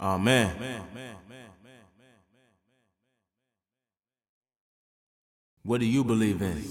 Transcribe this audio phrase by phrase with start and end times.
[0.00, 0.50] Amen.
[5.62, 6.62] What do you believe in?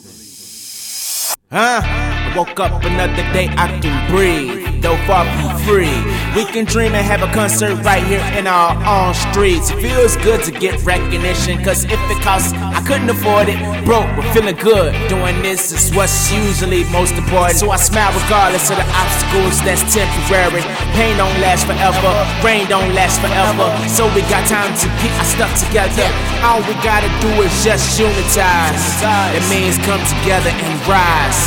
[1.51, 1.81] Huh?
[1.83, 4.72] I woke up another day, I can breathe,
[5.07, 5.95] far from free.
[6.35, 9.71] We can dream and have a concert right here in our own streets.
[9.71, 13.57] It feels good to get recognition, cause if it costs, I couldn't afford it.
[13.85, 14.91] Broke, but feeling good.
[15.07, 17.59] Doing this is what's usually most important.
[17.59, 20.63] So I smile regardless of the obstacles that's temporary.
[20.99, 22.11] Pain don't last forever,
[22.43, 23.71] rain don't last forever.
[23.87, 26.07] So we got time to get our stuff together.
[26.43, 28.83] All we gotta do is just unitize.
[28.99, 31.39] That means come together and rise.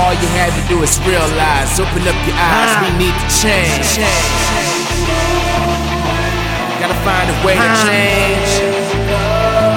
[0.00, 3.98] All you have to do is realize, open up your eyes, we need to change.
[6.78, 8.52] Gotta find a way to change.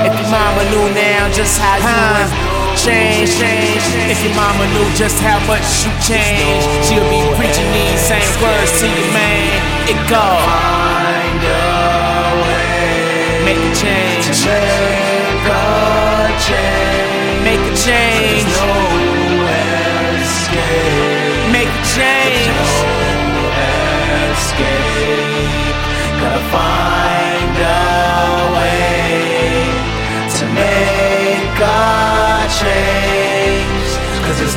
[0.06, 3.84] If your mama knew now just how you change, change.
[4.12, 8.72] If your mama knew just how much you changed, she'll be preaching these same words
[8.80, 9.62] to you, man.
[9.90, 10.22] It go.
[10.22, 11.64] Find a
[12.46, 14.82] way Make a change.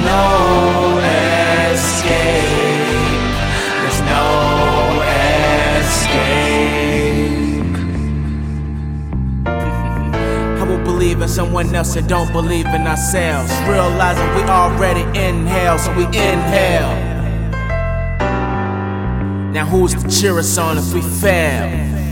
[0.06, 0.98] No
[1.70, 2.54] escape.
[3.82, 4.26] There's no
[5.82, 6.46] escape.
[10.60, 13.50] I will believe in someone else and don't believe in ourselves.
[13.68, 16.94] Realizing we already inhale, so we inhale.
[19.52, 21.64] Now who's to cheer us on if we fail?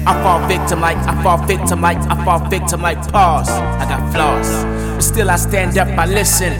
[0.06, 3.48] I fall victim like I fall victim like I fall victim like pause.
[3.48, 5.88] I got flaws, but still I stand up.
[5.98, 6.52] I listen.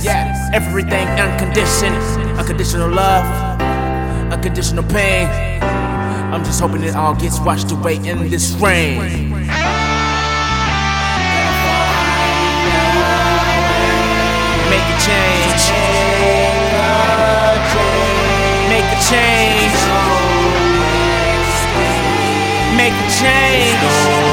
[0.53, 1.97] Everything unconditioned,
[2.39, 3.25] unconditional love,
[4.33, 5.29] unconditional pain.
[6.33, 8.99] I'm just hoping it all gets washed away in this rain.
[14.71, 15.62] Make a change.
[18.69, 19.78] Make a change.
[22.77, 24.24] Make a change.